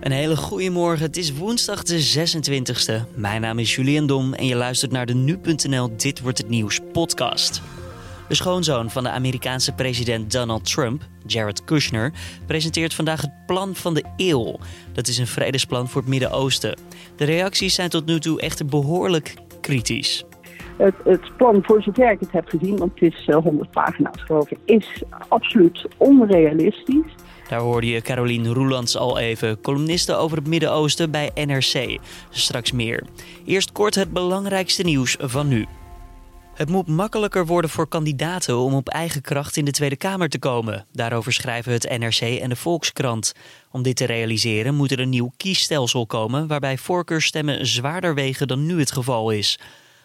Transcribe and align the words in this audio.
Een 0.00 0.12
hele 0.12 0.36
goede 0.36 0.70
morgen. 0.70 1.06
Het 1.06 1.16
is 1.16 1.32
woensdag 1.32 1.82
de 1.82 2.28
26e. 2.28 3.14
Mijn 3.14 3.40
naam 3.40 3.58
is 3.58 3.74
Julian 3.74 4.06
Dom 4.06 4.34
en 4.34 4.46
je 4.46 4.54
luistert 4.54 4.92
naar 4.92 5.06
de 5.06 5.14
nu.nl 5.14 5.96
Dit 5.96 6.20
wordt 6.20 6.38
het 6.38 6.48
nieuws 6.48 6.80
podcast. 6.92 7.62
De 8.28 8.34
schoonzoon 8.34 8.90
van 8.90 9.02
de 9.02 9.10
Amerikaanse 9.10 9.72
president 9.72 10.32
Donald 10.32 10.72
Trump, 10.72 11.06
Jared 11.26 11.64
Kushner, 11.64 12.12
presenteert 12.46 12.94
vandaag 12.94 13.20
het 13.20 13.46
plan 13.46 13.74
van 13.74 13.94
de 13.94 14.04
eeuw. 14.16 14.58
Dat 14.92 15.08
is 15.08 15.18
een 15.18 15.26
vredesplan 15.26 15.88
voor 15.88 16.00
het 16.00 16.10
Midden-Oosten. 16.10 16.78
De 17.16 17.24
reacties 17.24 17.74
zijn 17.74 17.90
tot 17.90 18.06
nu 18.06 18.20
toe 18.20 18.40
echter 18.40 18.66
behoorlijk 18.66 19.34
kritisch. 19.60 20.24
Het, 20.76 20.94
het, 21.04 21.36
plan, 21.36 21.62
voor 21.62 21.82
zover 21.82 22.10
ik 22.10 22.20
het 22.20 22.32
heb 22.32 22.48
gezien, 22.48 22.76
want 22.76 23.00
het 23.00 23.14
is 23.14 23.26
100 23.26 23.66
eh, 23.66 23.72
pagina's 23.72 24.22
geloof 24.22 24.50
ik, 24.50 24.58
is 24.64 25.02
absoluut 25.28 25.86
onrealistisch. 25.96 27.14
Daar 27.48 27.60
hoorde 27.60 27.86
je 27.86 28.00
Caroline 28.00 28.52
Roelands 28.52 28.96
al 28.96 29.18
even, 29.18 29.60
columniste 29.60 30.14
over 30.14 30.36
het 30.36 30.46
Midden-Oosten 30.46 31.10
bij 31.10 31.30
NRC. 31.34 31.98
Straks 32.30 32.72
meer. 32.72 33.02
Eerst 33.44 33.72
kort 33.72 33.94
het 33.94 34.12
belangrijkste 34.12 34.82
nieuws 34.82 35.16
van 35.20 35.48
nu. 35.48 35.66
Het 36.60 36.68
moet 36.68 36.86
makkelijker 36.86 37.46
worden 37.46 37.70
voor 37.70 37.88
kandidaten 37.88 38.56
om 38.56 38.74
op 38.74 38.88
eigen 38.88 39.20
kracht 39.20 39.56
in 39.56 39.64
de 39.64 39.70
Tweede 39.70 39.96
Kamer 39.96 40.28
te 40.28 40.38
komen. 40.38 40.86
Daarover 40.92 41.32
schrijven 41.32 41.72
het 41.72 41.98
NRC 41.98 42.20
en 42.20 42.48
de 42.48 42.56
Volkskrant. 42.56 43.32
Om 43.70 43.82
dit 43.82 43.96
te 43.96 44.04
realiseren 44.04 44.74
moet 44.74 44.90
er 44.90 45.00
een 45.00 45.08
nieuw 45.08 45.32
kiesstelsel 45.36 46.06
komen 46.06 46.46
waarbij 46.46 46.78
voorkeurstemmen 46.78 47.66
zwaarder 47.66 48.14
wegen 48.14 48.48
dan 48.48 48.66
nu 48.66 48.78
het 48.78 48.92
geval 48.92 49.30
is. 49.30 49.58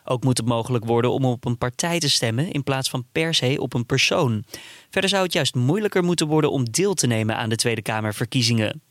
Ook 0.08 0.24
moet 0.24 0.38
het 0.38 0.48
mogelijk 0.48 0.86
worden 0.86 1.12
om 1.12 1.26
op 1.26 1.46
een 1.46 1.58
partij 1.58 2.00
te 2.00 2.10
stemmen 2.10 2.52
in 2.52 2.64
plaats 2.64 2.90
van 2.90 3.06
per 3.12 3.34
se 3.34 3.56
op 3.60 3.74
een 3.74 3.86
persoon. 3.86 4.44
Verder 4.90 5.10
zou 5.10 5.24
het 5.24 5.34
juist 5.34 5.56
moeilijker 5.56 6.04
moeten 6.04 6.28
worden 6.28 6.52
om 6.52 6.72
deel 6.72 6.94
te 6.94 7.08
nemen 7.08 7.36
aan 7.38 7.50
de 7.50 7.56
Tweede 7.56 7.82
Kamerverkiezingen. 7.82 8.82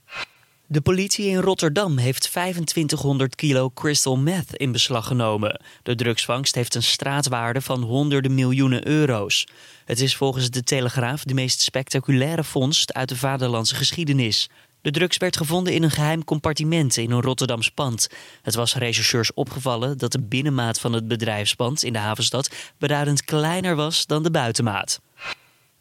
De 0.67 0.81
politie 0.81 1.27
in 1.27 1.41
Rotterdam 1.41 1.97
heeft 1.99 2.23
2500 2.23 3.35
kilo 3.35 3.71
crystal 3.71 4.17
meth 4.17 4.57
in 4.57 4.73
beslag 4.73 5.07
genomen. 5.07 5.61
De 5.83 5.95
drugsvangst 5.95 6.55
heeft 6.55 6.75
een 6.75 6.83
straatwaarde 6.83 7.61
van 7.61 7.83
honderden 7.83 8.35
miljoenen 8.35 8.87
euro's. 8.87 9.47
Het 9.85 10.01
is 10.01 10.17
volgens 10.17 10.51
de 10.51 10.63
Telegraaf 10.63 11.25
de 11.25 11.35
meest 11.35 11.61
spectaculaire 11.61 12.45
vondst 12.45 12.93
uit 12.93 13.09
de 13.09 13.17
vaderlandse 13.17 13.75
geschiedenis. 13.75 14.49
De 14.85 14.91
drugs 14.91 15.17
werd 15.17 15.37
gevonden 15.37 15.73
in 15.73 15.83
een 15.83 15.91
geheim 15.91 16.25
compartiment 16.25 16.97
in 16.97 17.11
een 17.11 17.21
Rotterdams 17.21 17.71
pand. 17.71 18.09
Het 18.43 18.55
was 18.55 18.75
rechercheurs 18.75 19.35
opgevallen 19.35 19.99
dat 19.99 20.13
de 20.13 20.23
binnenmaat 20.23 20.81
van 20.81 20.93
het 20.93 21.09
bedrijfspand 21.09 21.83
in 21.83 21.93
de 21.93 21.99
havenstad 21.99 22.51
beduidend 22.79 23.25
kleiner 23.25 23.77
was 23.77 24.07
dan 24.07 24.23
de 24.23 24.31
buitenmaat. 24.31 25.01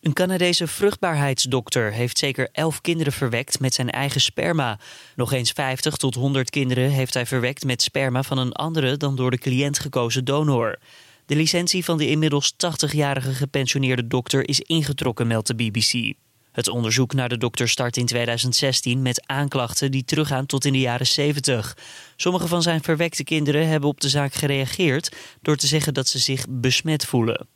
Een 0.02 0.14
Canadese 0.14 0.68
vruchtbaarheidsdokter 0.68 1.92
heeft 1.92 2.18
zeker 2.18 2.50
elf 2.52 2.82
kinderen 2.82 3.14
verwekt 3.14 3.60
met 3.60 3.74
zijn 3.74 3.90
eigen 3.90 4.22
sperma. 4.22 4.80
Nog 5.16 5.34
eens 5.34 5.52
50 5.52 5.96
tot 5.96 6.16
100 6.16 6.50
kinderen 6.50 6.90
heeft 6.90 7.14
hij 7.14 7.26
verwekt 7.26 7.66
met 7.66 7.82
sperma 7.82 8.24
van 8.24 8.38
een 8.38 8.54
andere 8.54 8.98
dan 8.98 9.16
door 9.16 9.32
de 9.32 9.38
cliënt 9.38 9.80
gekozen 9.80 10.26
donor. 10.26 10.80
De 11.26 11.36
licentie 11.36 11.84
van 11.86 11.98
de 11.98 12.10
inmiddels 12.10 12.54
80-jarige 12.54 13.34
gepensioneerde 13.34 14.08
dokter 14.08 14.48
is 14.48 14.60
ingetrokken, 14.60 15.28
meldt 15.28 15.48
de 15.48 15.56
BBC. 15.56 16.14
Het 16.54 16.68
onderzoek 16.68 17.14
naar 17.14 17.30
de 17.30 17.38
dokter 17.38 17.70
start 17.70 17.98
in 17.98 18.06
2016 18.06 19.02
met 19.02 19.28
aanklachten 19.28 19.92
die 19.92 20.06
teruggaan 20.06 20.46
tot 20.46 20.66
in 20.66 20.74
de 20.74 20.80
jaren 20.80 21.08
70. 21.08 21.78
Sommige 22.16 22.48
van 22.48 22.62
zijn 22.62 22.84
verwekte 22.84 23.24
kinderen 23.24 23.68
hebben 23.68 23.90
op 23.90 24.02
de 24.02 24.10
zaak 24.10 24.34
gereageerd 24.34 25.16
door 25.42 25.56
te 25.56 25.68
zeggen 25.68 25.94
dat 25.94 26.08
ze 26.08 26.20
zich 26.20 26.46
besmet 26.50 27.06
voelen. 27.06 27.48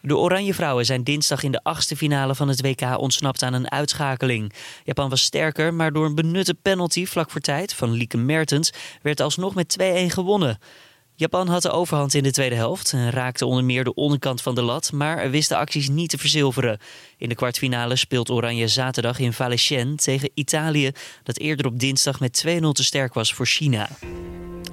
De 0.00 0.16
Oranje 0.16 0.54
Vrouwen 0.54 0.84
zijn 0.84 1.04
dinsdag 1.04 1.42
in 1.42 1.52
de 1.52 1.62
achtste 1.62 1.96
finale 1.96 2.34
van 2.34 2.48
het 2.48 2.60
WK 2.60 2.98
ontsnapt 2.98 3.42
aan 3.42 3.52
een 3.54 3.70
uitschakeling. 3.70 4.52
Japan 4.84 5.08
was 5.08 5.22
sterker, 5.22 5.74
maar 5.74 5.92
door 5.92 6.06
een 6.06 6.14
benutte 6.14 6.54
penalty 6.54 7.06
vlak 7.06 7.30
voor 7.30 7.40
tijd 7.40 7.74
van 7.74 7.90
Lieke 7.90 8.16
Mertens 8.16 8.72
werd 9.02 9.20
alsnog 9.20 9.54
met 9.54 9.76
2-1 9.82 9.84
gewonnen. 10.06 10.58
Japan 11.18 11.48
had 11.48 11.62
de 11.62 11.70
overhand 11.70 12.14
in 12.14 12.22
de 12.22 12.30
tweede 12.30 12.54
helft 12.54 12.92
en 12.92 13.10
raakte 13.10 13.46
onder 13.46 13.64
meer 13.64 13.84
de 13.84 13.94
onderkant 13.94 14.42
van 14.42 14.54
de 14.54 14.62
lat, 14.62 14.92
maar 14.92 15.30
wist 15.30 15.48
de 15.48 15.56
acties 15.56 15.88
niet 15.88 16.10
te 16.10 16.18
verzilveren. 16.18 16.78
In 17.16 17.28
de 17.28 17.34
kwartfinale 17.34 17.96
speelt 17.96 18.30
Oranje 18.30 18.68
zaterdag 18.68 19.18
in 19.18 19.32
Valenciennes 19.32 20.04
tegen 20.04 20.30
Italië, 20.34 20.90
dat 21.22 21.38
eerder 21.38 21.66
op 21.66 21.78
dinsdag 21.78 22.20
met 22.20 22.44
2-0 22.46 22.50
te 22.72 22.84
sterk 22.84 23.14
was 23.14 23.34
voor 23.34 23.46
China. 23.46 23.88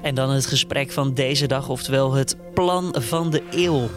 En 0.01 0.15
dan 0.15 0.29
het 0.29 0.45
gesprek 0.45 0.91
van 0.91 1.13
deze 1.13 1.47
dag, 1.47 1.69
oftewel 1.69 2.13
het 2.13 2.37
plan 2.53 2.95
van 2.99 3.29
de 3.29 3.43
eeuw. 3.51 3.89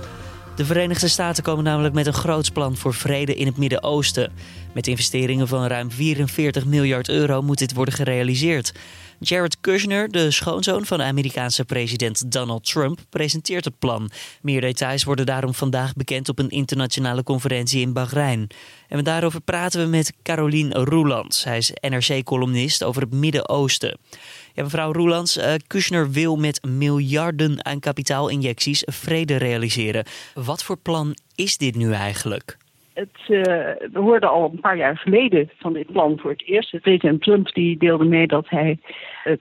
De 0.58 0.64
Verenigde 0.64 1.08
Staten 1.08 1.42
komen 1.42 1.64
namelijk 1.64 1.94
met 1.94 2.06
een 2.06 2.12
groots 2.12 2.50
plan 2.50 2.76
voor 2.76 2.94
vrede 2.94 3.34
in 3.34 3.46
het 3.46 3.56
Midden-Oosten. 3.56 4.32
Met 4.74 4.86
investeringen 4.86 5.48
van 5.48 5.66
ruim 5.66 5.91
44 5.91 6.64
miljard 6.64 7.08
euro 7.08 7.42
moet 7.42 7.58
dit 7.58 7.74
worden 7.74 7.94
gerealiseerd. 7.94 8.72
Jared 9.20 9.60
Kushner, 9.60 10.10
de 10.10 10.30
schoonzoon 10.30 10.86
van 10.86 11.02
Amerikaanse 11.02 11.64
president 11.64 12.32
Donald 12.32 12.64
Trump, 12.64 13.00
presenteert 13.08 13.64
het 13.64 13.78
plan. 13.78 14.10
Meer 14.42 14.60
details 14.60 15.04
worden 15.04 15.26
daarom 15.26 15.54
vandaag 15.54 15.92
bekend 15.92 16.28
op 16.28 16.38
een 16.38 16.50
internationale 16.50 17.22
conferentie 17.22 17.80
in 17.80 17.92
Bahrein. 17.92 18.46
En 18.88 19.04
daarover 19.04 19.40
praten 19.40 19.80
we 19.80 19.86
met 19.86 20.12
Caroline 20.22 20.84
Roelands. 20.84 21.40
Zij 21.40 21.56
is 21.56 21.72
NRC-columnist 21.80 22.82
over 22.82 23.02
het 23.02 23.12
Midden-Oosten. 23.12 23.98
Ja, 24.58 24.64
mevrouw 24.64 24.92
Roelands, 24.92 25.36
uh, 25.36 25.54
Kushner 25.66 26.10
wil 26.10 26.36
met 26.36 26.64
miljarden 26.64 27.64
aan 27.64 27.80
kapitaalinjecties 27.80 28.82
vrede 28.86 29.36
realiseren. 29.36 30.04
Wat 30.34 30.64
voor 30.64 30.78
plan 30.78 31.14
is 31.34 31.58
dit 31.58 31.76
nu 31.76 31.92
eigenlijk? 31.92 32.56
Het, 32.92 33.19
uh, 33.28 33.42
we 33.92 33.98
hoorden 33.98 34.30
al 34.30 34.50
een 34.52 34.60
paar 34.60 34.76
jaar 34.76 34.96
geleden 34.96 35.50
van 35.58 35.72
dit 35.72 35.92
plan 35.92 36.19
voor 36.19 36.30
het 36.30 36.44
eerst. 36.46 36.80
President 36.80 37.22
Trump 37.22 37.54
die 37.54 37.78
deelde 37.78 38.04
mee 38.04 38.26
dat 38.26 38.48
hij 38.48 38.78
het 39.24 39.41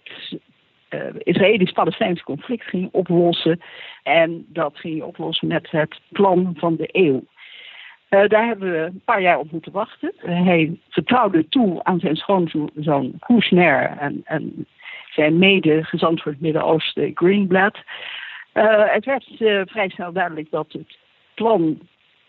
uh, 0.90 1.00
Israëlisch-Palestijnse 1.18 2.24
conflict 2.24 2.64
ging 2.64 2.90
oplossen. 2.92 3.62
En 4.04 4.46
dat 4.50 4.78
ging 4.78 5.04
oplossen 5.04 5.48
met 5.48 5.72
het 5.72 6.00
plan 6.10 6.54
van 6.58 6.76
de 6.76 6.90
eeuw. 6.92 7.24
Daar 8.10 8.46
hebben 8.46 8.72
we 8.72 8.78
een 8.78 9.02
paar 9.06 9.22
jaar 9.22 9.40
op 9.40 9.52
moeten 9.52 9.72
wachten. 9.72 10.14
hij 10.18 10.80
vertrouwde 10.90 11.48
toe 11.50 11.84
aan 11.84 12.00
zijn 12.00 12.16
schoonzoon 12.16 13.14
Kushner 13.20 13.98
en, 14.00 14.22
en 14.24 14.68
zijn 15.18 15.38
mede-gezant 15.38 16.22
voor 16.22 16.32
het 16.32 16.42
Midden-Oosten, 16.42 17.12
Greenblatt. 17.16 17.78
Uh, 18.54 18.84
het 18.86 19.06
werd 19.06 19.26
uh, 19.40 19.62
vrij 19.66 19.90
snel 19.90 20.12
duidelijk 20.12 20.52
dat 20.52 20.72
het 20.72 20.98
plan 21.34 21.80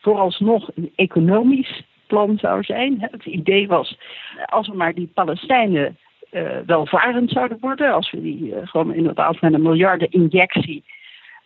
vooralsnog 0.00 0.71
een 0.75 0.93
economisch 0.94 1.82
plan 2.06 2.38
zou 2.38 2.62
zijn. 2.62 2.97
Het 3.10 3.25
idee 3.25 3.69
was, 3.69 3.99
als 4.47 4.69
we 4.69 4.75
maar 4.75 4.94
die 4.94 5.10
Palestijnen 5.15 5.99
uh, 6.31 6.59
welvarend 6.66 7.31
zouden 7.31 7.59
worden, 7.60 7.93
als 7.93 8.10
we 8.10 8.22
die 8.22 8.54
gewoon 8.65 8.94
inderdaad 8.94 9.41
met 9.41 9.55
een 9.55 9.62
miljarden 9.62 10.10
injectie 10.10 10.84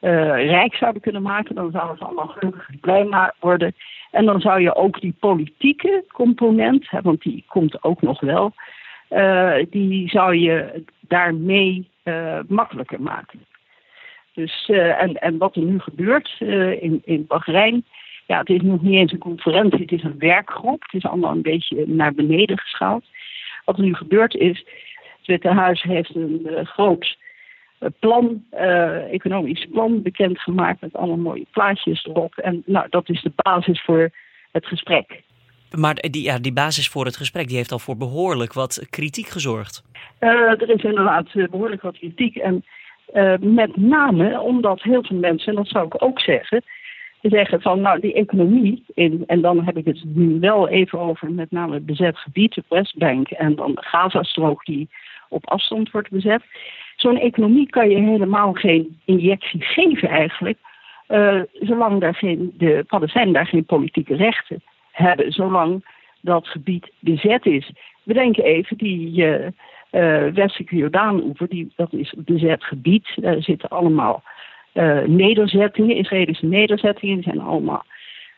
rijk 0.01 0.75
zouden 0.75 1.03
kunnen 1.03 1.23
maken, 1.23 1.55
dan 1.55 1.71
zouden 1.71 1.97
ze 1.97 2.05
allemaal 2.05 2.27
gelukkig 2.27 2.81
blij 2.81 3.33
worden. 3.41 3.75
En 4.11 4.25
dan 4.25 4.41
zou 4.41 4.61
je 4.61 4.75
ook 4.75 5.01
die 5.01 5.15
politieke 5.21 6.05
component, 6.13 6.91
hè, 6.91 7.01
want 7.01 7.23
die 7.23 7.45
komt 7.49 7.85
ook 7.85 8.03
nog 8.03 8.21
wel, 8.21 8.53
die 9.71 10.09
zou 10.09 10.37
je 10.37 10.85
daarmee 11.01 11.91
uh, 12.05 12.39
makkelijker 12.49 13.03
maken. 13.03 13.47
Dus, 14.35 14.69
uh, 14.69 15.03
en, 15.03 15.21
en 15.21 15.39
wat 15.39 15.57
er 15.57 15.63
nu 15.63 15.79
gebeurt 15.79 16.37
uh, 16.39 16.83
in, 16.83 17.03
in 17.05 17.27
Bahrein, 17.27 17.85
ja, 18.27 18.39
het 18.39 18.49
is 18.49 18.61
nog 18.61 18.83
niet 18.83 18.95
eens 18.95 19.13
een 19.13 19.19
conferentie, 19.19 19.81
het 19.81 19.93
is 19.93 20.03
een 20.03 20.19
werkgroep. 20.19 20.83
Het 20.83 20.95
is 20.95 21.05
allemaal 21.05 21.33
een 21.33 21.43
beetje 21.43 21.87
naar 21.87 22.15
beneden 22.15 22.59
geschaald. 22.59 23.05
Wat 23.65 23.77
er 23.77 23.85
nu 23.85 23.95
gebeurt 23.95 24.35
is, 24.35 24.59
het 25.19 25.27
Witte 25.27 25.49
Huis 25.49 25.83
heeft 25.83 26.15
een 26.15 26.49
groot 26.63 27.17
plan, 27.99 28.45
economisch 29.11 29.67
plan 29.73 30.03
bekendgemaakt 30.03 30.81
met 30.81 30.95
allemaal 30.95 31.17
mooie 31.17 31.47
plaatjes 31.51 32.05
erop. 32.05 32.37
En 32.37 32.63
nou, 32.67 32.87
dat 32.91 33.09
is 33.09 33.23
de 33.23 33.33
basis 33.37 33.83
voor 33.83 34.11
het 34.53 34.67
gesprek. 34.67 35.23
Maar 35.77 35.95
die, 35.95 36.23
ja, 36.23 36.39
die 36.39 36.53
basis 36.53 36.89
voor 36.89 37.05
het 37.05 37.17
gesprek 37.17 37.49
die 37.49 37.57
heeft 37.57 37.73
al 37.73 37.79
voor 37.79 37.97
behoorlijk 37.97 38.53
wat 38.53 38.87
kritiek 38.91 39.27
gezorgd. 39.27 39.83
Uh, 40.21 40.31
er 40.31 40.71
is 40.71 40.83
inderdaad 40.83 41.27
eh, 41.33 41.49
behoorlijk 41.49 41.83
wat 41.83 41.99
kritiek. 41.99 42.37
En 42.37 42.65
uh, 43.15 43.35
met 43.41 43.77
name 43.77 44.41
omdat 44.41 44.83
heel 44.83 45.05
veel 45.05 45.17
mensen, 45.17 45.49
en 45.49 45.55
dat 45.55 45.69
zou 45.69 45.87
ik 45.87 46.03
ook 46.03 46.21
zeggen, 46.21 46.63
zeggen 47.21 47.61
van 47.61 47.81
nou 47.81 48.01
die 48.01 48.15
economie, 48.15 48.85
in, 48.95 49.25
en 49.27 49.41
dan 49.41 49.65
heb 49.65 49.77
ik 49.77 49.85
het 49.85 50.05
nu 50.05 50.41
wel 50.41 50.69
even 50.69 50.99
over 50.99 51.31
met 51.31 51.51
name 51.51 51.75
het 51.75 51.87
bezet 51.87 52.19
gebied, 52.19 52.55
de 52.55 52.63
Westbank 52.69 53.31
en 53.31 53.55
dan 53.55 53.75
de 53.75 53.83
Gazastrook 53.83 54.65
die 54.65 54.89
op 55.29 55.49
afstand 55.49 55.91
wordt 55.91 56.11
bezet. 56.11 56.43
Zo'n 56.97 57.19
economie 57.19 57.69
kan 57.71 57.91
je 57.91 57.97
helemaal 57.97 58.53
geen 58.53 59.01
injectie 59.05 59.63
geven 59.63 60.09
eigenlijk, 60.09 60.59
zolang 61.61 62.01
daar 62.01 62.15
geen, 62.15 62.55
de 62.59 62.85
Palestijnen 62.87 63.33
daar 63.33 63.47
geen 63.47 63.65
politieke 63.65 64.17
rechten 64.17 64.63
hebben, 64.93 65.33
zolang 65.33 65.85
dat 66.21 66.47
gebied 66.47 66.91
bezet 66.99 67.47
is. 67.47 67.73
We 68.03 68.13
denken 68.13 68.45
even, 68.45 68.77
die 68.77 69.27
uh, 69.27 69.47
uh, 69.91 70.33
westelijke 70.33 70.77
Jordaan-oever, 70.77 71.49
dat 71.77 71.93
is 71.93 72.15
bezet 72.19 72.65
gebied. 72.65 73.09
Daar 73.15 73.43
zitten 73.43 73.69
allemaal 73.69 74.23
uh, 74.75 75.03
nederzettingen, 75.03 75.97
Israëlische 75.97 76.47
nederzettingen. 76.47 77.15
Die 77.15 77.25
zijn 77.25 77.41
allemaal, 77.41 77.85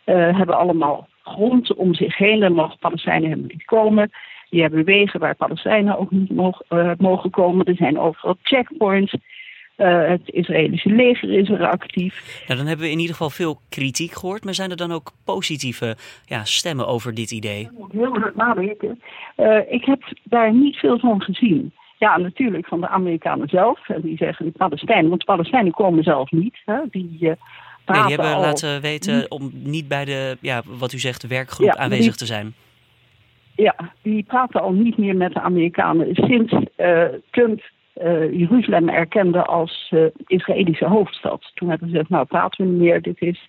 hebben 0.05 0.59
allemaal 0.59 1.09
grond 1.23 1.75
om 1.75 1.95
zich 1.95 2.17
heen. 2.17 2.41
Daar 2.41 2.53
mogen 2.53 2.79
Palestijnen 2.79 3.29
helemaal 3.29 3.49
niet 3.49 3.65
komen. 3.65 4.11
Die 4.51 4.63
hebben 4.63 4.85
wegen 4.85 5.21
waar 5.21 5.35
Palestijnen 5.35 5.99
ook 5.99 6.11
niet 6.11 6.31
mogen, 6.31 6.97
mogen 6.99 7.31
komen. 7.31 7.67
Er 7.67 7.77
zijn 7.77 7.99
overal 7.99 8.37
checkpoints. 8.43 9.15
Het 9.77 10.21
Israëlische 10.25 10.89
leger 10.89 11.33
is 11.33 11.49
er 11.49 11.67
actief. 11.67 12.43
Nou, 12.47 12.59
dan 12.59 12.69
hebben 12.69 12.87
we 12.87 12.93
in 12.93 12.99
ieder 12.99 13.15
geval 13.15 13.31
veel 13.31 13.61
kritiek 13.69 14.13
gehoord. 14.13 14.45
Maar 14.45 14.55
zijn 14.55 14.71
er 14.71 14.77
dan 14.77 14.93
ook 14.93 15.13
positieve 15.25 15.97
ja, 16.25 16.45
stemmen 16.45 16.87
over 16.87 17.15
dit 17.15 17.31
idee? 17.31 17.61
Ik 17.61 17.71
moet 17.79 17.93
heel 17.93 18.19
hard 18.19 18.37
nadenken. 18.37 19.01
ik 19.69 19.85
heb 19.85 20.03
daar 20.23 20.55
niet 20.55 20.77
veel 20.77 20.99
van 20.99 21.23
gezien. 21.23 21.73
Ja, 21.99 22.17
natuurlijk 22.17 22.67
van 22.67 22.81
de 22.81 22.89
Amerikanen 22.89 23.49
zelf. 23.49 23.89
En 23.89 24.01
die 24.01 24.17
zeggen 24.17 24.45
de 24.45 24.53
Palestijnen, 24.53 25.09
want 25.09 25.21
de 25.21 25.27
Palestijnen 25.27 25.73
komen 25.73 26.03
zelf 26.03 26.31
niet. 26.31 26.57
Hè? 26.65 26.79
Die, 26.91 27.17
uh, 27.21 27.21
nee, 27.21 27.37
die 27.87 28.17
hebben 28.17 28.41
laten 28.41 28.81
weten 28.81 29.31
om 29.31 29.51
niet 29.53 29.89
bij 29.89 30.05
de, 30.05 30.37
ja, 30.41 30.63
wat 30.79 30.93
u 30.93 30.99
zegt, 30.99 31.27
werkgroep 31.27 31.75
aanwezig 31.75 32.17
te 32.17 32.27
zijn. 32.27 32.55
Ja, 33.57 33.75
die 34.03 34.23
praten 34.23 34.61
al 34.61 34.73
niet 34.73 34.99
meer 34.99 35.17
met 35.17 35.33
de 35.33 35.41
Amerikanen 35.41 36.15
sinds 36.15 36.55
Trump 37.31 37.63
uh, 38.03 38.33
Jeruzalem 38.33 38.89
erkende 38.89 39.45
als 39.45 39.93
Israëlische 40.27 40.87
hoofdstad. 40.87 41.51
Toen 41.55 41.69
hebben 41.69 41.89
ze 41.89 41.93
gezegd, 41.93 42.11
nou 42.11 42.27
praten 42.27 42.65
we 42.65 42.71
niet 42.71 42.81
meer. 42.81 43.03
Dit 43.03 43.21
is 43.21 43.49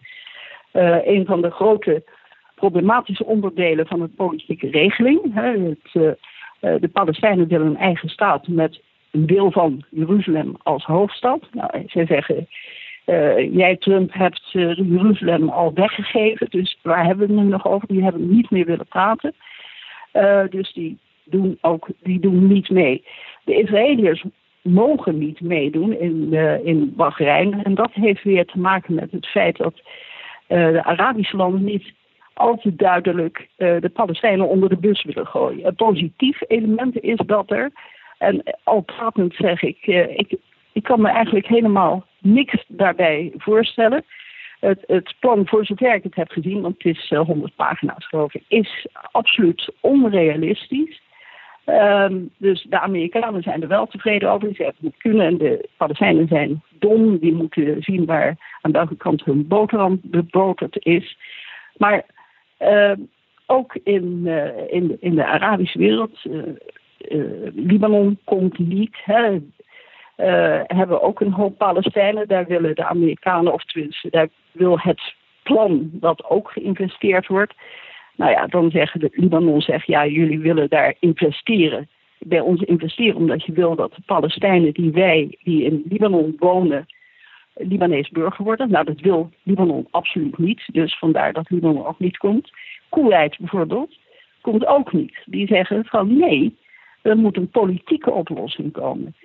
een 1.05 1.25
van 1.25 1.41
de 1.41 1.51
grote 1.51 2.03
problematische 2.55 3.25
onderdelen 3.25 3.87
van 3.87 3.99
de 3.99 4.07
politieke 4.07 4.69
regeling. 4.69 5.33
Hè? 5.33 5.49
Het, 5.59 6.17
eh, 6.59 6.75
de 6.79 6.87
Palestijnen 6.87 7.47
willen 7.47 7.67
een 7.67 7.77
eigen 7.77 8.09
staat 8.09 8.47
met 8.47 8.81
een 9.11 9.25
deel 9.25 9.51
van 9.51 9.85
Jeruzalem 9.89 10.55
als 10.63 10.85
hoofdstad. 10.85 11.47
Nou, 11.51 11.83
zij 11.87 12.05
zeggen, 12.05 12.47
jij 13.53 13.75
Trump 13.75 14.13
hebt 14.13 14.51
Jeruzalem 14.51 15.49
al 15.49 15.73
weggegeven, 15.73 16.47
dus 16.49 16.79
waar 16.81 17.05
hebben 17.05 17.27
we 17.27 17.33
het 17.33 17.43
nu 17.43 17.49
nog 17.49 17.67
over? 17.67 17.87
Die 17.87 18.03
hebben 18.03 18.29
niet 18.29 18.49
meer 18.49 18.65
willen 18.65 18.87
praten. 18.87 19.33
Dus 20.49 20.73
die 20.73 20.97
doen 21.25 21.57
ook 21.61 21.87
die 22.03 22.19
doen 22.19 22.47
niet 22.47 22.69
mee. 22.69 23.05
De 23.43 23.55
Israëliërs 23.55 24.23
mogen 24.61 25.17
niet 25.17 25.41
meedoen 25.41 25.99
in, 25.99 26.33
in 26.63 26.93
Bahrein. 26.95 27.63
En 27.63 27.75
dat 27.75 27.91
heeft 27.93 28.23
weer 28.23 28.45
te 28.45 28.59
maken 28.59 28.93
met 28.93 29.11
het 29.11 29.27
feit 29.27 29.57
dat 29.57 29.81
de 30.47 30.83
Arabische 30.83 31.37
landen 31.37 31.63
niet 31.63 31.93
al 32.35 32.57
te 32.57 32.75
duidelijk 32.75 33.47
uh, 33.57 33.81
de 33.81 33.89
Palestijnen 33.89 34.47
onder 34.47 34.69
de 34.69 34.77
bus 34.77 35.03
willen 35.03 35.27
gooien. 35.27 35.67
Een 35.67 35.75
positief 35.75 36.41
element 36.47 36.99
is 36.99 37.19
dat 37.25 37.51
er, 37.51 37.71
en 38.17 38.43
al 38.63 38.81
pratend 38.81 39.35
zeg 39.35 39.61
ik, 39.61 39.87
uh, 39.87 40.17
ik, 40.17 40.35
ik 40.71 40.83
kan 40.83 41.01
me 41.01 41.09
eigenlijk 41.09 41.47
helemaal 41.47 42.05
niks 42.19 42.63
daarbij 42.67 43.33
voorstellen. 43.37 44.03
Het, 44.59 44.83
het, 44.87 45.13
plan, 45.19 45.47
voor 45.47 45.65
zover 45.65 45.93
ik 45.93 46.03
het 46.03 46.15
heb 46.15 46.31
gezien, 46.31 46.61
want 46.61 46.83
het 46.83 46.97
is 46.97 47.11
uh, 47.11 47.19
eh, 47.19 47.25
100 47.25 47.55
pagina's 47.55 48.07
geloof 48.07 48.33
ik, 48.33 48.43
is 48.47 48.87
absoluut 49.11 49.71
onrealistisch. 49.79 51.01
Um, 51.65 52.29
dus 52.37 52.65
de 52.69 52.79
Amerikanen 52.79 53.41
zijn 53.41 53.61
er 53.61 53.67
wel 53.67 53.85
tevreden 53.85 54.31
over. 54.31 54.55
Ze 54.55 54.63
hebben 54.63 54.85
het 54.85 54.97
kunnen 54.97 55.25
en 55.25 55.37
de 55.37 55.69
Palestijnen 55.77 56.27
zijn 56.27 56.63
dom. 56.79 57.17
Die 57.17 57.33
moeten 57.33 57.81
zien 57.81 58.05
waar 58.05 58.57
aan 58.61 58.71
welke 58.71 58.95
kant 58.95 59.23
hun 59.23 59.47
boterham 59.47 59.99
beboterd 60.03 60.85
is. 60.85 61.17
Maar 61.77 62.05
uh, 62.59 62.91
ook 63.45 63.75
in, 63.83 64.21
uh, 64.23 64.73
in, 64.73 64.97
in, 64.99 65.15
de 65.15 65.25
Arabische 65.25 65.77
wereld, 65.77 66.25
uh, 66.25 66.43
Libanon 67.55 68.19
komt 68.23 68.59
niet. 68.59 68.97
Hè, 69.03 69.37
hebben 70.67 71.01
ook 71.01 71.19
een 71.19 71.33
hoop 71.33 71.57
Palestijnen. 71.57 72.27
Daar 72.27 72.45
willen 72.45 72.75
de 72.75 72.85
Amerikanen, 72.85 73.53
of 73.53 73.63
tenminste, 73.63 74.09
daar 74.09 74.29
wil 74.51 74.79
het 74.79 75.13
plan 75.43 75.89
dat 75.91 76.29
ook 76.29 76.51
geïnvesteerd 76.51 77.27
wordt. 77.27 77.53
Nou 78.15 78.31
ja, 78.31 78.47
dan 78.47 78.71
zeggen 78.71 78.99
de 78.99 79.09
Libanon 79.11 79.61
zegt, 79.61 79.87
ja, 79.87 80.07
jullie 80.07 80.39
willen 80.39 80.69
daar 80.69 80.95
investeren. 80.99 81.89
Bij 82.19 82.39
ons 82.39 82.61
investeren 82.61 83.15
omdat 83.15 83.45
je 83.45 83.51
wil 83.51 83.75
dat 83.75 83.93
de 83.95 84.01
Palestijnen 84.05 84.73
die 84.73 84.91
wij, 84.91 85.37
die 85.43 85.63
in 85.63 85.83
Libanon 85.89 86.35
wonen, 86.39 86.85
Libanees 87.53 88.09
burger 88.09 88.43
worden. 88.43 88.71
Nou, 88.71 88.85
dat 88.85 88.99
wil 88.99 89.31
Libanon 89.43 89.87
absoluut 89.91 90.37
niet. 90.37 90.61
Dus 90.71 90.97
vandaar 90.97 91.33
dat 91.33 91.49
Libanon 91.49 91.85
ook 91.85 91.99
niet 91.99 92.17
komt. 92.17 92.51
Koeweit 92.89 93.37
bijvoorbeeld 93.39 93.97
komt 94.41 94.65
ook 94.65 94.93
niet. 94.93 95.21
Die 95.25 95.47
zeggen 95.47 95.85
van 95.85 96.17
nee, 96.17 96.57
er 97.01 97.17
moet 97.17 97.37
een 97.37 97.49
politieke 97.49 98.11
oplossing 98.11 98.71
komen. 98.71 99.15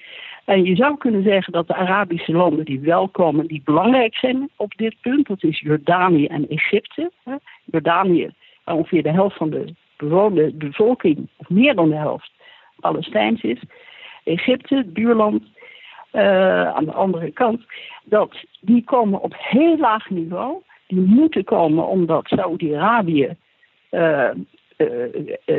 En 0.45 0.65
je 0.65 0.77
zou 0.77 0.97
kunnen 0.97 1.23
zeggen 1.23 1.53
dat 1.53 1.67
de 1.67 1.75
Arabische 1.75 2.33
landen 2.33 2.65
die 2.65 2.81
wel 2.81 3.09
komen, 3.09 3.47
die 3.47 3.63
belangrijk 3.65 4.15
zijn 4.15 4.49
op 4.57 4.73
dit 4.77 4.95
punt, 5.01 5.27
dat 5.27 5.43
is 5.43 5.61
Jordanië 5.61 6.27
en 6.27 6.49
Egypte. 6.49 7.11
Jordanië, 7.65 8.31
ongeveer 8.75 9.03
de 9.03 9.13
helft 9.13 9.37
van 9.37 9.51
de 9.51 9.75
bewoonde 9.97 10.53
bevolking, 10.55 11.29
of 11.37 11.49
meer 11.49 11.75
dan 11.75 11.89
de 11.89 11.97
helft, 11.97 12.31
Palestijns 12.81 13.43
is. 13.43 13.63
Egypte, 14.25 14.85
buurland, 14.87 15.43
uh, 16.13 16.69
aan 16.69 16.85
de 16.85 16.93
andere 16.93 17.31
kant, 17.31 17.63
dat 18.05 18.35
die 18.61 18.85
komen 18.85 19.21
op 19.21 19.35
heel 19.39 19.79
laag 19.79 20.11
niveau. 20.11 20.63
Die 20.87 21.01
moeten 21.01 21.45
komen 21.45 21.87
omdat 21.87 22.27
Saudi-Arabië 22.27 23.37
uh, 23.91 24.31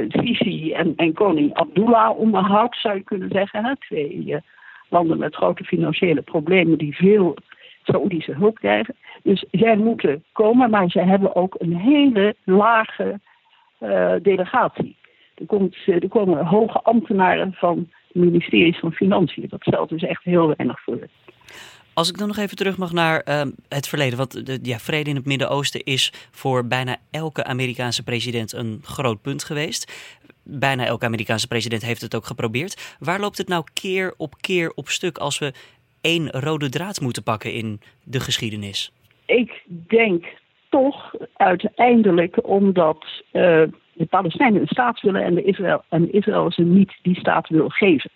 Sisi 0.08 0.74
en, 0.74 0.94
en, 0.96 1.14
koning 1.14 1.54
Abdullah 1.54 2.18
onderhoudt, 2.18 2.78
zou 2.78 2.96
je 2.96 3.04
kunnen 3.04 3.30
zeggen. 3.32 3.78
Twee 3.80 4.36
landen 4.90 5.18
met 5.18 5.36
grote 5.36 5.64
financiële 5.64 6.22
problemen 6.22 6.78
die 6.78 6.96
veel 6.96 7.36
Saoedische 7.84 8.34
hulp 8.34 8.56
krijgen. 8.56 8.96
Dus 9.24 9.46
zij 9.52 9.78
moeten 9.78 10.24
komen, 10.32 10.70
maar 10.70 10.90
zij 10.90 11.06
hebben 11.06 11.36
ook 11.36 11.56
een 11.58 11.76
hele 11.76 12.36
lage 12.44 13.20
delegatie. 14.22 14.98
Er, 15.36 15.46
komt, 15.46 15.76
er 15.86 16.08
komen 16.08 16.46
hoge 16.46 16.82
ambtenaren 16.82 17.54
van 17.54 17.90
ministeries 18.12 18.80
van 18.80 18.92
Financiën. 18.92 19.46
Dat 19.50 19.62
stelt 19.62 19.90
dus 19.90 20.04
echt 20.04 20.24
heel 20.24 20.54
weinig 20.56 20.80
voor. 20.80 21.08
Als 21.94 22.10
ik 22.10 22.18
dan 22.18 22.28
nog 22.28 22.38
even 22.38 22.58
terug 22.58 22.78
mag 22.78 22.92
naar 22.92 23.22
uh, 23.28 23.42
het 23.70 23.88
verleden. 23.88 24.18
Want 24.18 24.46
de 24.46 24.60
ja, 24.62 24.78
vrede 24.78 25.10
in 25.10 25.16
het 25.16 25.26
Midden-Oosten 25.26 25.84
is 25.84 26.14
voor 26.32 26.68
bijna 26.68 26.98
elke 27.12 27.44
Amerikaanse 27.44 28.04
president 28.04 28.54
een 28.54 28.80
groot 28.84 29.22
punt 29.22 29.44
geweest. 29.44 29.92
Bijna 30.44 30.86
elke 30.86 31.06
Amerikaanse 31.06 31.48
president 31.48 31.82
heeft 31.82 32.02
het 32.02 32.16
ook 32.16 32.26
geprobeerd. 32.26 32.96
Waar 33.00 33.20
loopt 33.20 33.38
het 33.38 33.48
nou 33.48 33.64
keer 33.74 34.14
op 34.18 34.34
keer 34.42 34.72
op 34.76 34.88
stuk 34.88 35.18
als 35.18 35.40
we 35.40 35.54
één 36.02 36.30
rode 36.30 36.70
draad 36.70 37.02
moeten 37.02 37.24
pakken 37.24 37.54
in 37.54 37.80
de 38.04 38.20
geschiedenis? 38.20 38.92
Ik 39.26 39.64
denk 39.88 40.26
toch 40.70 41.16
uiteindelijk 41.34 42.48
omdat 42.48 43.06
uh, 43.34 43.64
de 43.94 44.06
Palestijnen 44.10 44.62
een 44.62 44.68
staat 44.68 45.02
willen 45.02 45.24
en, 45.24 45.36
de 45.36 45.44
Israël, 45.44 45.84
en 45.90 46.14
Israël 46.14 46.52
ze 46.52 46.62
niet 46.62 46.94
die 47.02 47.20
staat 47.20 47.50
wil 47.50 47.70
geven. 47.70 48.10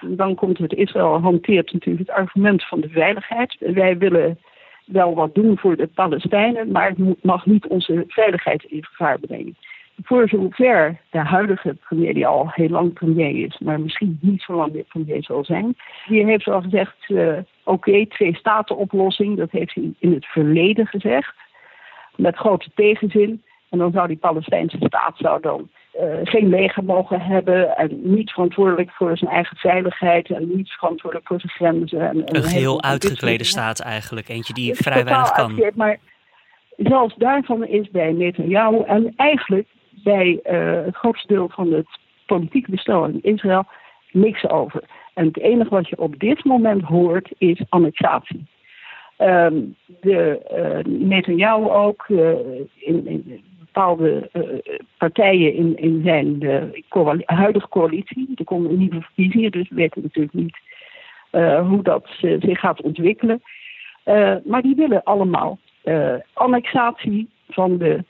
Dan 0.00 0.34
komt 0.34 0.58
het, 0.58 0.72
Israël 0.72 1.20
hanteert 1.20 1.72
natuurlijk 1.72 2.08
het 2.08 2.16
argument 2.16 2.64
van 2.64 2.80
de 2.80 2.88
veiligheid. 2.88 3.56
Wij 3.58 3.98
willen 3.98 4.38
wel 4.84 5.14
wat 5.14 5.34
doen 5.34 5.58
voor 5.58 5.76
de 5.76 5.86
Palestijnen, 5.86 6.70
maar 6.70 6.88
het 6.88 7.22
mag 7.22 7.46
niet 7.46 7.66
onze 7.66 8.04
veiligheid 8.08 8.64
in 8.64 8.84
gevaar 8.84 9.18
brengen. 9.18 9.56
Voor 10.02 10.28
zover 10.28 11.00
de 11.10 11.18
huidige 11.18 11.76
premier, 11.88 12.14
die 12.14 12.26
al 12.26 12.50
heel 12.50 12.68
lang 12.68 12.92
premier 12.92 13.44
is, 13.44 13.58
maar 13.58 13.80
misschien 13.80 14.18
niet 14.20 14.42
zo 14.42 14.54
lang 14.54 14.72
meer 14.72 14.84
premier 14.84 15.22
zal 15.24 15.44
zijn, 15.44 15.76
die 16.06 16.24
heeft 16.24 16.48
al 16.48 16.60
gezegd: 16.60 16.96
uh, 17.08 17.28
oké, 17.28 17.44
okay, 17.64 18.06
twee 18.06 18.34
staten 18.34 18.76
oplossing. 18.76 19.36
Dat 19.36 19.50
heeft 19.50 19.74
hij 19.74 19.92
in 19.98 20.12
het 20.12 20.26
verleden 20.26 20.86
gezegd, 20.86 21.34
met 22.16 22.36
grote 22.36 22.70
tegenzin. 22.74 23.42
En 23.70 23.78
dan 23.78 23.92
zou 23.92 24.08
die 24.08 24.16
Palestijnse 24.16 24.76
staat 24.80 25.16
zou 25.16 25.40
dan 25.40 25.68
uh, 26.00 26.04
geen 26.22 26.48
leger 26.48 26.84
mogen 26.84 27.20
hebben 27.20 27.76
en 27.76 28.00
niet 28.02 28.30
verantwoordelijk 28.30 28.90
voor 28.90 29.16
zijn 29.18 29.30
eigen 29.30 29.56
veiligheid 29.56 30.30
en 30.30 30.56
niet 30.56 30.70
verantwoordelijk 30.70 31.28
voor 31.28 31.40
zijn 31.40 31.52
grenzen. 31.52 32.08
En, 32.08 32.36
een 32.36 32.42
geheel 32.42 32.82
uitgeklede 32.82 33.44
staat 33.44 33.80
eigenlijk, 33.80 34.28
eentje 34.28 34.52
die 34.52 34.74
vrij 34.74 35.04
weinig 35.04 35.32
kan. 35.32 35.62
maar 35.74 35.98
zelfs 36.76 37.14
daarvan 37.16 37.66
is 37.66 37.90
bij 37.90 38.12
Netanyahu 38.12 38.82
en 38.86 39.12
eigenlijk 39.16 39.66
bij 40.04 40.40
uh, 40.44 40.84
het 40.84 40.96
grootste 40.96 41.26
deel 41.26 41.48
van 41.48 41.72
het 41.72 41.86
politieke 42.26 42.70
bestel 42.70 43.04
in 43.04 43.18
Israël 43.22 43.64
niks 44.10 44.48
over. 44.48 44.82
En 45.14 45.26
het 45.26 45.38
enige 45.38 45.70
wat 45.70 45.88
je 45.88 45.98
op 45.98 46.18
dit 46.18 46.44
moment 46.44 46.82
hoort 46.82 47.32
is 47.38 47.62
annexatie. 47.68 48.46
Um, 49.18 49.76
de 50.00 50.40
uh, 50.86 50.92
Netanyahu 51.08 51.68
ook 51.68 52.04
in, 52.08 53.06
in, 53.06 53.42
bepaalde 53.58 54.30
partijen 54.98 55.54
in, 55.54 55.76
in 55.76 56.02
zijn 56.04 56.42
huidige 57.24 57.68
coalitie. 57.68 58.32
Er 58.34 58.44
komen 58.44 58.78
nieuwe 58.78 59.00
verkiezingen, 59.00 59.50
dus 59.50 59.68
we 59.68 59.74
weten 59.74 60.02
natuurlijk 60.02 60.34
niet 60.34 60.56
hoe 61.68 61.82
dat 61.82 62.06
zich 62.18 62.58
gaat 62.58 62.82
ontwikkelen. 62.82 63.42
maar 64.44 64.62
die 64.62 64.74
willen 64.74 65.02
allemaal 65.02 65.58
annexatie 66.32 67.28
van 67.48 67.78
de 67.78 68.04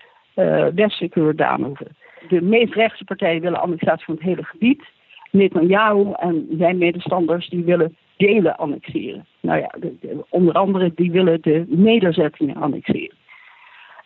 westelijke 0.75 1.21
Jordaanhoeven. 1.21 1.97
De 2.29 2.43
meest 2.43 2.75
rechtse 2.75 3.05
partijen 3.05 3.41
willen 3.41 3.61
annexatie 3.61 4.05
van 4.05 4.15
het 4.15 4.25
hele 4.25 4.45
gebied. 4.45 4.85
Netanyahu 5.31 6.13
en 6.13 6.47
zijn 6.59 6.79
medestanders 6.79 7.49
die 7.49 7.65
willen 7.65 7.97
delen 8.17 8.57
annexeren. 8.57 9.27
Nou 9.41 9.59
ja, 9.59 9.75
de, 9.79 10.25
onder 10.29 10.55
andere 10.55 10.93
die 10.95 11.11
willen 11.11 11.43
de 11.43 11.65
nederzettingen 11.69 12.57
annexeren. 12.57 13.17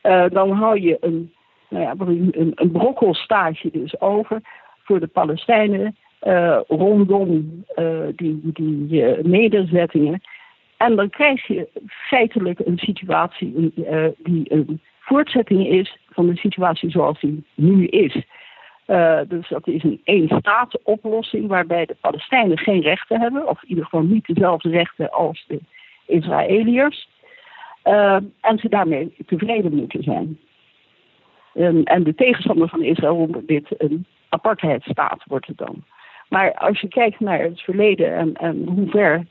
Uh, 0.03 0.25
dan 0.29 0.51
hou 0.51 0.81
je 0.81 0.97
een 1.01 1.33
nou 1.69 1.83
ja, 1.83 1.95
een, 1.99 2.53
een 2.55 2.71
brokkelstaartje 2.71 3.71
dus 3.73 4.01
over 4.01 4.41
voor 4.83 5.01
de 5.01 5.07
Palestijnen 5.07 5.97
rondom 6.69 7.65
die, 8.17 8.41
die 8.43 9.03
nederzettingen. 9.23 10.21
En 10.77 10.97
dan 10.97 11.11
krijg 11.11 11.47
je 11.47 11.69
feitelijk 11.87 12.59
een 12.59 12.79
situatie 12.79 13.73
die 14.17 14.53
een 14.53 14.81
voortzetting 14.99 15.67
is 15.67 15.99
van 16.17 16.27
de 16.27 16.37
situatie 16.37 16.91
zoals 16.91 17.21
die 17.21 17.45
nu 17.55 17.87
is. 17.87 18.25
Uh, 18.87 19.21
dus 19.29 19.49
dat 19.49 19.67
is 19.67 19.83
een 19.83 20.01
één-staat-oplossing 20.05 21.47
waarbij 21.49 21.87
de 21.87 21.97
Palestijnen 22.01 22.59
geen 22.59 22.81
rechten 22.81 23.21
hebben, 23.21 23.49
of 23.49 23.63
in 23.63 23.69
ieder 23.69 23.85
geval 23.85 24.03
niet 24.03 24.27
dezelfde 24.27 24.69
rechten 24.69 25.11
als 25.11 25.45
de 25.47 25.61
Israëliërs. 26.07 27.09
Uh, 27.85 28.19
en 28.41 28.59
ze 28.59 28.69
daarmee 28.69 29.15
tevreden 29.27 29.75
moeten 29.75 30.03
zijn. 30.03 30.39
Um, 31.55 31.83
en 31.83 32.03
de 32.03 32.15
tegenstander 32.15 32.69
van 32.69 32.83
Israël 32.83 33.17
noemt 33.17 33.49
dit 33.49 33.75
een 33.79 34.07
apartheidstaat, 34.29 35.23
wordt 35.27 35.47
het 35.47 35.59
dan. 35.59 35.85
Maar 36.29 36.55
als 36.55 36.81
je 36.81 36.89
kijkt 36.89 37.21
naar 37.21 37.41
het 37.41 37.61
verleden 37.61 38.15
en, 38.15 38.35
en 38.35 38.67
hoe 38.67 38.89
ver 38.89 39.27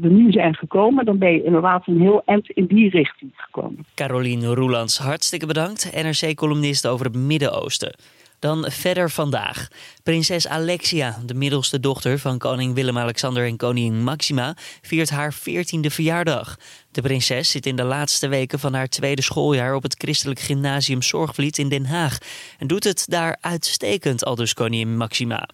we 0.00 0.08
nu 0.08 0.32
zijn 0.32 0.54
gekomen, 0.54 1.04
dan 1.04 1.18
ben 1.18 1.32
je 1.32 1.42
inderdaad 1.42 1.86
een 1.86 2.00
heel 2.00 2.22
eind 2.24 2.50
in 2.50 2.66
die 2.66 2.90
richting 2.90 3.30
gekomen. 3.34 3.86
Caroline 3.94 4.54
Roelands, 4.54 4.98
hartstikke 4.98 5.46
bedankt. 5.46 5.90
NRC-columnist 5.94 6.86
over 6.86 7.06
het 7.06 7.16
Midden-Oosten. 7.16 7.94
Dan 8.38 8.70
verder 8.70 9.10
vandaag. 9.10 9.68
Prinses 10.02 10.48
Alexia, 10.48 11.18
de 11.26 11.34
middelste 11.34 11.80
dochter 11.80 12.18
van 12.18 12.38
koning 12.38 12.74
Willem-Alexander 12.74 13.46
en 13.46 13.56
koningin 13.56 14.02
Maxima, 14.02 14.56
viert 14.82 15.10
haar 15.10 15.34
14e 15.34 15.86
verjaardag. 15.86 16.56
De 16.90 17.02
prinses 17.02 17.50
zit 17.50 17.66
in 17.66 17.76
de 17.76 17.84
laatste 17.84 18.28
weken 18.28 18.58
van 18.58 18.74
haar 18.74 18.88
tweede 18.88 19.22
schooljaar 19.22 19.74
op 19.74 19.82
het 19.82 19.94
christelijk 19.98 20.40
gymnasium 20.40 21.02
Zorgvliet 21.02 21.58
in 21.58 21.68
Den 21.68 21.86
Haag. 21.86 22.18
En 22.58 22.66
doet 22.66 22.84
het 22.84 23.06
daar 23.08 23.36
uitstekend, 23.40 24.24
aldus 24.24 24.54
koningin 24.54 24.96
Maxima. 24.96 25.48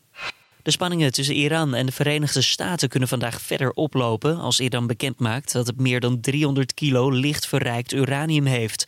De 0.70 0.76
spanningen 0.76 1.12
tussen 1.12 1.34
Iran 1.34 1.74
en 1.74 1.86
de 1.86 1.92
Verenigde 1.92 2.42
Staten 2.42 2.88
kunnen 2.88 3.08
vandaag 3.08 3.40
verder 3.40 3.70
oplopen 3.72 4.38
als 4.38 4.60
Iran 4.60 4.86
bekendmaakt 4.86 5.52
dat 5.52 5.66
het 5.66 5.80
meer 5.80 6.00
dan 6.00 6.20
300 6.20 6.74
kilo 6.74 7.10
licht 7.10 7.46
verrijkt 7.46 7.92
uranium 7.92 8.44
heeft. 8.44 8.86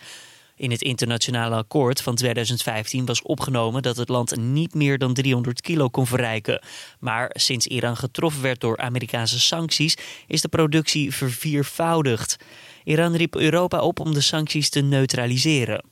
In 0.56 0.70
het 0.70 0.82
internationale 0.82 1.56
akkoord 1.56 2.00
van 2.00 2.14
2015 2.14 3.04
was 3.04 3.22
opgenomen 3.22 3.82
dat 3.82 3.96
het 3.96 4.08
land 4.08 4.36
niet 4.36 4.74
meer 4.74 4.98
dan 4.98 5.14
300 5.14 5.60
kilo 5.60 5.88
kon 5.88 6.06
verrijken. 6.06 6.62
Maar 7.00 7.30
sinds 7.32 7.66
Iran 7.66 7.96
getroffen 7.96 8.42
werd 8.42 8.60
door 8.60 8.78
Amerikaanse 8.78 9.40
sancties 9.40 9.96
is 10.26 10.40
de 10.40 10.48
productie 10.48 11.14
verviervoudigd. 11.14 12.36
Iran 12.84 13.16
riep 13.16 13.36
Europa 13.36 13.80
op 13.80 14.00
om 14.00 14.14
de 14.14 14.20
sancties 14.20 14.68
te 14.68 14.80
neutraliseren. 14.80 15.91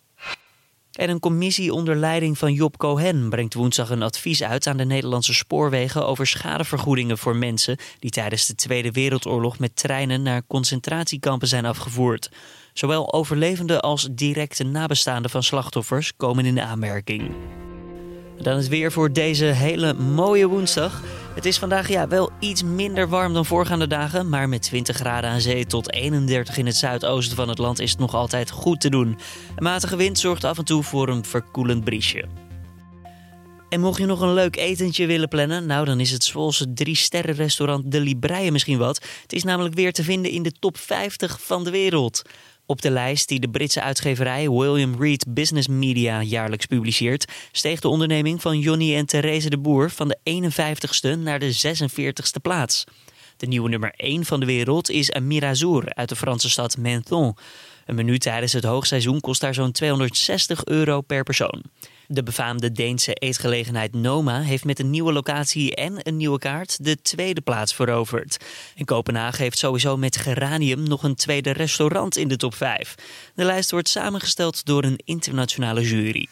En 0.90 1.10
een 1.10 1.20
commissie 1.20 1.72
onder 1.72 1.96
leiding 1.96 2.38
van 2.38 2.52
Job 2.52 2.76
Cohen 2.76 3.28
brengt 3.28 3.54
woensdag 3.54 3.90
een 3.90 4.02
advies 4.02 4.42
uit 4.42 4.66
aan 4.66 4.76
de 4.76 4.84
Nederlandse 4.84 5.34
spoorwegen 5.34 6.06
over 6.06 6.26
schadevergoedingen 6.26 7.18
voor 7.18 7.36
mensen 7.36 7.76
die 7.98 8.10
tijdens 8.10 8.46
de 8.46 8.54
Tweede 8.54 8.90
Wereldoorlog 8.90 9.58
met 9.58 9.76
treinen 9.76 10.22
naar 10.22 10.42
concentratiekampen 10.46 11.48
zijn 11.48 11.64
afgevoerd. 11.64 12.30
Zowel 12.72 13.12
overlevenden 13.12 13.80
als 13.80 14.08
directe 14.10 14.64
nabestaanden 14.64 15.30
van 15.30 15.42
slachtoffers 15.42 16.16
komen 16.16 16.44
in 16.46 16.60
aanmerking. 16.60 17.30
Dan 18.42 18.58
is 18.58 18.68
weer 18.68 18.92
voor 18.92 19.12
deze 19.12 19.44
hele 19.44 19.94
mooie 19.94 20.46
woensdag. 20.46 21.02
Het 21.40 21.48
is 21.48 21.58
vandaag 21.58 21.88
ja, 21.88 22.08
wel 22.08 22.30
iets 22.38 22.62
minder 22.62 23.08
warm 23.08 23.32
dan 23.32 23.46
voorgaande 23.46 23.86
dagen, 23.86 24.28
maar 24.28 24.48
met 24.48 24.62
20 24.62 24.96
graden 24.96 25.30
aan 25.30 25.40
zee 25.40 25.66
tot 25.66 25.92
31 25.92 26.56
in 26.56 26.66
het 26.66 26.76
zuidoosten 26.76 27.36
van 27.36 27.48
het 27.48 27.58
land 27.58 27.78
is 27.78 27.90
het 27.90 27.98
nog 27.98 28.14
altijd 28.14 28.50
goed 28.50 28.80
te 28.80 28.90
doen. 28.90 29.18
Een 29.56 29.62
matige 29.62 29.96
wind 29.96 30.18
zorgt 30.18 30.44
af 30.44 30.58
en 30.58 30.64
toe 30.64 30.82
voor 30.82 31.08
een 31.08 31.24
verkoelend 31.24 31.84
briesje. 31.84 32.24
En 33.68 33.80
mocht 33.80 33.98
je 33.98 34.06
nog 34.06 34.20
een 34.20 34.34
leuk 34.34 34.56
etentje 34.56 35.06
willen 35.06 35.28
plannen, 35.28 35.66
nou 35.66 35.84
dan 35.84 36.00
is 36.00 36.10
het 36.10 36.24
Zwolse 36.24 36.72
drie 36.72 36.96
sterren 36.96 37.34
restaurant 37.34 37.92
De 37.92 38.00
Libreien 38.00 38.52
misschien 38.52 38.78
wat. 38.78 39.04
Het 39.22 39.32
is 39.32 39.44
namelijk 39.44 39.74
weer 39.74 39.92
te 39.92 40.02
vinden 40.02 40.30
in 40.30 40.42
de 40.42 40.52
top 40.58 40.78
50 40.78 41.40
van 41.42 41.64
de 41.64 41.70
wereld. 41.70 42.22
Op 42.70 42.82
de 42.82 42.90
lijst 42.90 43.28
die 43.28 43.40
de 43.40 43.48
Britse 43.48 43.80
uitgeverij 43.80 44.50
William 44.50 44.94
Reed 44.98 45.24
Business 45.28 45.68
Media 45.68 46.22
jaarlijks 46.22 46.66
publiceert, 46.66 47.32
steeg 47.52 47.80
de 47.80 47.88
onderneming 47.88 48.40
van 48.40 48.58
Johnny 48.58 48.96
en 48.96 49.06
Therese 49.06 49.50
de 49.50 49.58
Boer 49.58 49.90
van 49.90 50.08
de 50.08 50.18
51ste 50.42 51.18
naar 51.18 51.38
de 51.38 51.76
46ste 51.76 52.40
plaats. 52.42 52.84
De 53.36 53.46
nieuwe 53.46 53.68
nummer 53.68 53.92
1 53.96 54.24
van 54.24 54.40
de 54.40 54.46
wereld 54.46 54.90
is 54.90 55.10
Mirazur 55.20 55.94
uit 55.94 56.08
de 56.08 56.16
Franse 56.16 56.50
stad 56.50 56.76
Menthon. 56.76 57.36
Een 57.86 57.94
menu 57.94 58.18
tijdens 58.18 58.52
het 58.52 58.64
hoogseizoen 58.64 59.20
kost 59.20 59.40
daar 59.40 59.54
zo'n 59.54 59.72
260 59.72 60.64
euro 60.64 61.00
per 61.00 61.22
persoon. 61.22 61.62
De 62.12 62.22
befaamde 62.22 62.72
Deense 62.72 63.14
eetgelegenheid 63.14 63.94
Noma 63.94 64.40
heeft 64.40 64.64
met 64.64 64.78
een 64.78 64.90
nieuwe 64.90 65.12
locatie 65.12 65.74
en 65.74 65.94
een 65.98 66.16
nieuwe 66.16 66.38
kaart 66.38 66.84
de 66.84 67.02
tweede 67.02 67.40
plaats 67.40 67.74
veroverd. 67.74 68.44
En 68.76 68.84
Kopenhagen 68.84 69.42
heeft 69.42 69.58
sowieso 69.58 69.96
met 69.96 70.16
Geranium 70.16 70.82
nog 70.82 71.02
een 71.02 71.14
tweede 71.14 71.50
restaurant 71.50 72.16
in 72.16 72.28
de 72.28 72.36
top 72.36 72.54
5. 72.54 72.94
De 73.34 73.44
lijst 73.44 73.70
wordt 73.70 73.88
samengesteld 73.88 74.64
door 74.64 74.84
een 74.84 75.00
internationale 75.04 75.82
jury. 75.82 76.28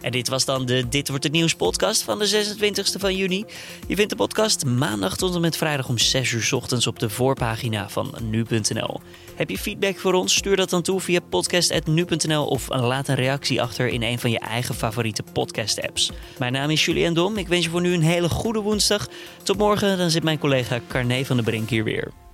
En 0.00 0.12
dit 0.12 0.28
was 0.28 0.44
dan 0.44 0.66
de 0.66 0.88
Dit 0.88 1.08
Wordt 1.08 1.24
Het 1.24 1.32
Nieuws 1.32 1.54
podcast 1.54 2.02
van 2.02 2.18
de 2.18 2.56
26e 2.58 3.00
van 3.00 3.16
juni. 3.16 3.44
Je 3.86 3.94
vindt 3.96 4.10
de 4.10 4.16
podcast 4.16 4.64
maandag 4.64 5.16
tot 5.16 5.34
en 5.34 5.40
met 5.40 5.56
vrijdag 5.56 5.88
om 5.88 5.98
6 5.98 6.32
uur 6.32 6.48
ochtends 6.54 6.86
op 6.86 6.98
de 6.98 7.10
voorpagina 7.10 7.88
van 7.88 8.14
nu.nl. 8.22 9.00
Heb 9.34 9.50
je 9.50 9.58
feedback 9.58 9.98
voor 9.98 10.12
ons? 10.12 10.34
Stuur 10.34 10.56
dat 10.56 10.70
dan 10.70 10.82
toe 10.82 11.00
via 11.00 11.20
podcast.nu.nl 11.20 12.46
of 12.46 12.68
laat 12.68 13.08
een 13.08 13.14
reactie 13.14 13.62
achter 13.62 13.88
in 13.88 14.02
een 14.02 14.18
van 14.18 14.30
je 14.30 14.38
eigen 14.38 14.74
favoriete 14.74 15.22
podcast 15.32 15.82
apps. 15.82 16.10
Mijn 16.38 16.52
naam 16.52 16.70
is 16.70 16.84
Julian 16.84 17.14
Dom. 17.14 17.36
Ik 17.36 17.48
wens 17.48 17.64
je 17.64 17.70
voor 17.70 17.80
nu 17.80 17.94
een 17.94 18.02
hele 18.02 18.28
goede 18.28 18.60
woensdag. 18.60 19.08
Tot 19.42 19.58
morgen, 19.58 19.98
dan 19.98 20.10
zit 20.10 20.22
mijn 20.22 20.38
collega 20.38 20.80
Carne 20.88 21.26
van 21.26 21.36
de 21.36 21.42
Brink 21.42 21.68
hier 21.68 21.84
weer. 21.84 22.29